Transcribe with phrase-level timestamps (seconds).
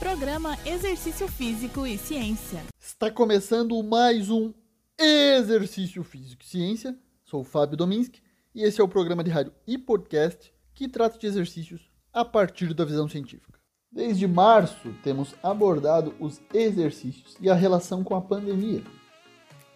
[0.00, 2.62] Programa Exercício Físico e Ciência.
[2.80, 4.50] Está começando mais um
[4.98, 6.98] Exercício Físico e Ciência.
[7.22, 8.22] Sou o Fábio Dominski
[8.54, 12.72] e esse é o programa de rádio e podcast que trata de exercícios a partir
[12.72, 13.60] da visão científica.
[13.92, 18.82] Desde março temos abordado os exercícios e a relação com a pandemia.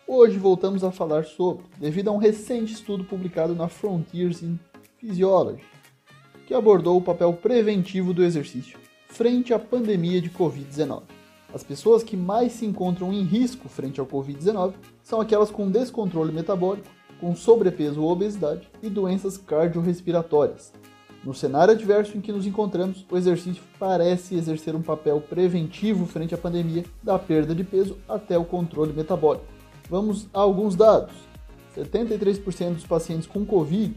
[0.09, 4.59] Hoje voltamos a falar sobre, devido a um recente estudo publicado na Frontiers in
[4.97, 5.63] Physiology,
[6.47, 8.84] que abordou o papel preventivo do exercício
[9.15, 11.03] frente à pandemia de Covid-19.
[11.55, 14.73] As pessoas que mais se encontram em risco frente ao Covid-19
[15.05, 16.89] são aquelas com descontrole metabólico,
[17.21, 20.73] com sobrepeso ou obesidade e doenças cardiorrespiratórias.
[21.23, 26.35] No cenário adverso em que nos encontramos, o exercício parece exercer um papel preventivo frente
[26.35, 29.47] à pandemia, da perda de peso até o controle metabólico.
[29.89, 31.15] Vamos a alguns dados.
[31.77, 33.95] 73% dos pacientes com Covid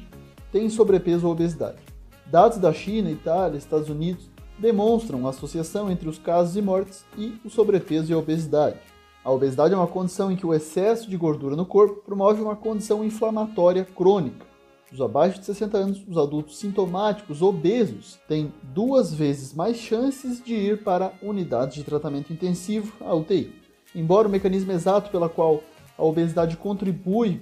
[0.51, 1.79] têm sobrepeso ou obesidade.
[2.27, 7.39] Dados da China, Itália, Estados Unidos demonstram a associação entre os casos e mortes e
[7.43, 8.77] o sobrepeso e a obesidade.
[9.23, 12.55] A obesidade é uma condição em que o excesso de gordura no corpo promove uma
[12.55, 14.45] condição inflamatória crônica.
[14.91, 20.53] Os abaixo de 60 anos, os adultos sintomáticos obesos têm duas vezes mais chances de
[20.53, 23.53] ir para unidades de tratamento intensivo, a UTI.
[23.93, 25.61] Embora o mecanismo exato pela qual
[25.97, 27.41] a obesidade contribui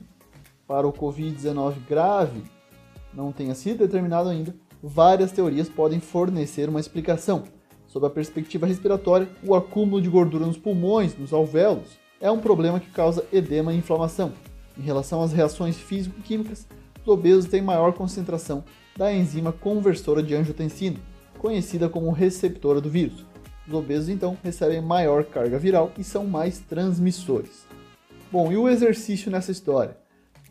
[0.67, 2.43] para o Covid-19 grave
[3.13, 7.43] não tenha sido determinado ainda, várias teorias podem fornecer uma explicação.
[7.87, 12.79] Sob a perspectiva respiratória, o acúmulo de gordura nos pulmões, nos alvéolos, é um problema
[12.79, 14.33] que causa edema e inflamação.
[14.77, 16.67] Em relação às reações físico-químicas,
[17.01, 18.63] os obesos têm maior concentração
[18.97, 20.99] da enzima conversora de angiotensina,
[21.37, 23.25] conhecida como receptora do vírus.
[23.67, 27.65] Os obesos, então, recebem maior carga viral e são mais transmissores.
[28.31, 29.97] Bom, e o exercício nessa história?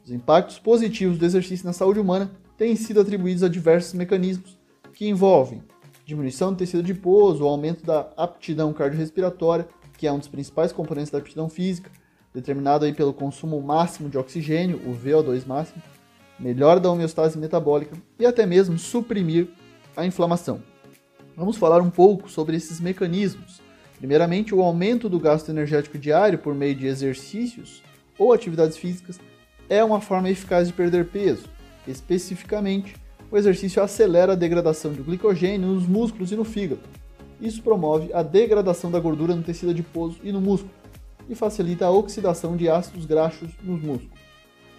[0.05, 4.59] Os impactos positivos do exercício na saúde humana têm sido atribuídos a diversos mecanismos
[4.93, 5.63] que envolvem
[6.05, 9.67] diminuição do tecido adiposo, aumento da aptidão cardiorrespiratória,
[9.97, 11.91] que é um dos principais componentes da aptidão física,
[12.33, 15.83] determinado aí pelo consumo máximo de oxigênio, o VO2 máximo,
[16.39, 19.49] melhora da homeostase metabólica e até mesmo suprimir
[19.97, 20.61] a inflamação.
[21.37, 23.61] Vamos falar um pouco sobre esses mecanismos.
[23.99, 27.83] Primeiramente, o aumento do gasto energético diário por meio de exercícios
[28.19, 29.19] ou atividades físicas
[29.69, 31.49] é uma forma eficaz de perder peso.
[31.87, 32.97] Especificamente,
[33.31, 36.81] o exercício acelera a degradação de glicogênio nos músculos e no fígado.
[37.41, 40.73] Isso promove a degradação da gordura no tecido adiposo e no músculo
[41.29, 44.19] e facilita a oxidação de ácidos graxos nos músculos.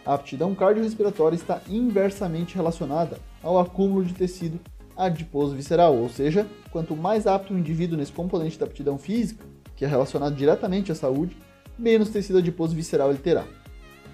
[0.05, 4.59] A aptidão cardiorrespiratória está inversamente relacionada ao acúmulo de tecido
[4.95, 9.43] adiposo visceral, ou seja, quanto mais apto o indivíduo nesse componente da aptidão física,
[9.75, 11.35] que é relacionado diretamente à saúde,
[11.77, 13.45] menos tecido adiposo visceral ele terá.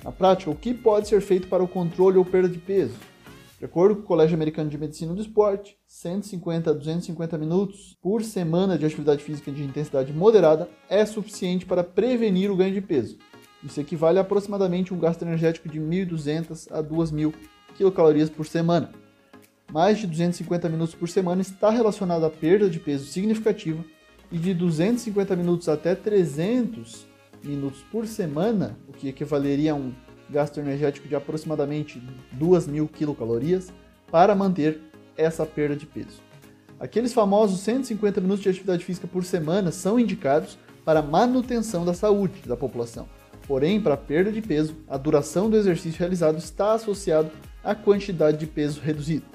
[0.04, 2.96] Na prática, o que pode ser feito para o controle ou perda de peso?
[3.60, 8.24] De acordo com o Colégio Americano de Medicina do Esporte, 150 a 250 minutos por
[8.24, 13.20] semana de atividade física de intensidade moderada é suficiente para prevenir o ganho de peso.
[13.64, 17.32] Isso equivale a aproximadamente um gasto energético de 1.200 a 2.000
[17.76, 18.92] quilocalorias por semana.
[19.72, 23.86] Mais de 250 minutos por semana está relacionado à perda de peso significativa
[24.32, 27.11] e de 250 minutos até 300
[27.44, 29.94] minutos por semana, o que equivaleria a um
[30.29, 32.02] gasto energético de aproximadamente
[32.38, 33.72] 2.000 quilocalorias,
[34.09, 34.81] para manter
[35.16, 36.22] essa perda de peso.
[36.79, 42.41] Aqueles famosos 150 minutos de atividade física por semana são indicados para manutenção da saúde
[42.47, 43.07] da população.
[43.47, 47.29] Porém, para perda de peso, a duração do exercício realizado está associado
[47.63, 49.25] à quantidade de peso reduzido.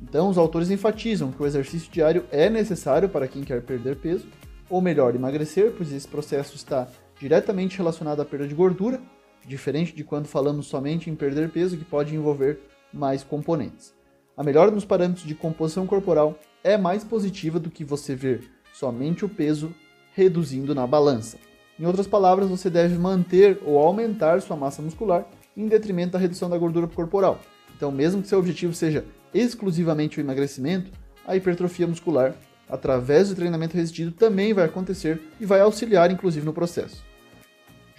[0.00, 4.26] Então, os autores enfatizam que o exercício diário é necessário para quem quer perder peso,
[4.70, 6.88] ou melhor, emagrecer, pois esse processo está
[7.20, 9.00] diretamente relacionado à perda de gordura,
[9.46, 12.58] diferente de quando falamos somente em perder peso, que pode envolver
[12.92, 13.94] mais componentes.
[14.36, 19.24] A melhora nos parâmetros de composição corporal é mais positiva do que você ver somente
[19.24, 19.74] o peso
[20.14, 21.36] reduzindo na balança.
[21.78, 25.26] Em outras palavras, você deve manter ou aumentar sua massa muscular
[25.56, 27.40] em detrimento da redução da gordura corporal.
[27.76, 30.90] Então, mesmo que seu objetivo seja exclusivamente o emagrecimento,
[31.26, 32.34] a hipertrofia muscular,
[32.68, 37.09] através do treinamento resistido, também vai acontecer e vai auxiliar, inclusive, no processo.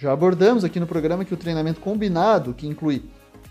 [0.02, 3.04] Já abordamos aqui no programa que o treinamento combinado, que inclui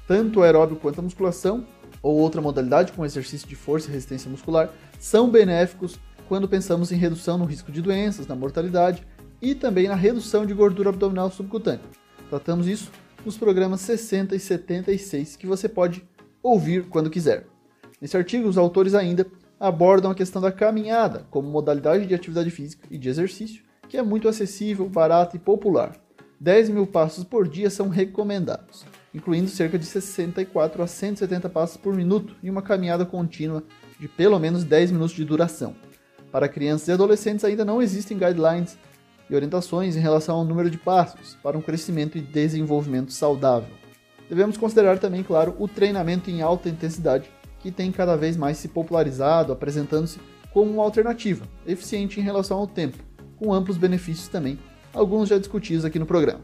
[0.06, 1.66] tanto o aeróbio quanto a musculação,
[2.04, 4.70] ou outra modalidade com exercício de força e resistência muscular,
[5.00, 9.08] são benéficos quando pensamos em redução no risco de doenças, na mortalidade
[9.42, 11.86] e também na redução de gordura abdominal subcutânea.
[12.30, 12.92] Tratamos isso
[13.24, 16.04] nos programas 60 e 76 que você pode
[16.44, 17.48] ouvir quando quiser.
[18.02, 19.26] Nesse artigo, os autores ainda
[19.58, 24.02] abordam a questão da caminhada como modalidade de atividade física e de exercício, que é
[24.02, 25.96] muito acessível, barata e popular.
[26.42, 28.84] 10 mil passos por dia são recomendados,
[29.14, 33.64] incluindo cerca de 64 a 170 passos por minuto e uma caminhada contínua
[34.00, 35.76] de pelo menos 10 minutos de duração.
[36.32, 38.76] Para crianças e adolescentes ainda não existem guidelines
[39.30, 43.76] e orientações em relação ao número de passos para um crescimento e desenvolvimento saudável.
[44.28, 47.30] Devemos considerar também, claro, o treinamento em alta intensidade,
[47.60, 50.20] que tem cada vez mais se popularizado, apresentando-se
[50.52, 52.98] como uma alternativa, eficiente em relação ao tempo,
[53.38, 54.58] com amplos benefícios também,
[54.94, 56.42] alguns já discutidos aqui no programa.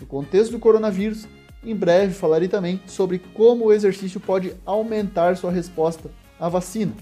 [0.00, 1.26] No contexto do coronavírus,
[1.64, 6.92] em breve falarei também sobre como o exercício pode aumentar sua resposta à vacina.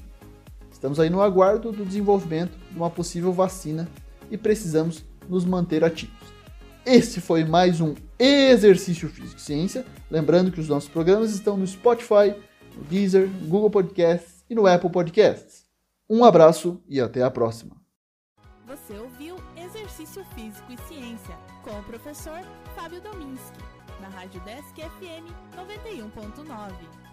[0.71, 3.89] Estamos aí no aguardo do desenvolvimento de uma possível vacina
[4.31, 6.35] e precisamos nos manter ativos.
[6.85, 9.87] Esse foi mais um Exercício Físico e Ciência.
[10.11, 12.35] Lembrando que os nossos programas estão no Spotify,
[12.77, 15.65] no Deezer, no Google Podcasts e no Apple Podcasts.
[16.09, 17.77] Um abraço e até a próxima.
[18.67, 19.37] Você ouviu
[19.75, 22.41] Exercício Físico e Ciência com o professor
[22.77, 23.59] Fábio Dominski,
[24.01, 25.27] na Rádio Desk FM
[25.57, 27.04] 91.9.